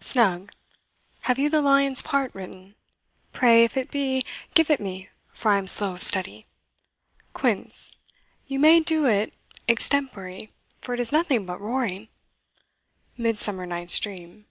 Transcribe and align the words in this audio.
SNUG. 0.00 0.50
Have 1.22 1.38
you 1.38 1.48
the 1.48 1.62
lion's 1.62 2.02
part 2.02 2.34
written? 2.34 2.74
pray, 3.30 3.62
if 3.62 3.76
it 3.76 3.88
be, 3.88 4.24
give 4.52 4.68
it 4.68 4.80
me, 4.80 5.08
for 5.32 5.52
I 5.52 5.58
am 5.58 5.68
slow 5.68 5.92
of 5.92 6.02
study. 6.02 6.44
QUINCE. 7.34 7.92
You 8.48 8.58
may 8.58 8.80
do 8.80 9.06
it 9.06 9.36
extempore, 9.68 10.48
for 10.80 10.94
it 10.94 10.98
is 10.98 11.12
nothing 11.12 11.46
but 11.46 11.60
roaring. 11.60 12.08
MIDSUMMER 13.16 13.64
NIGHT'S 13.66 14.00
DREAM. 14.00 14.46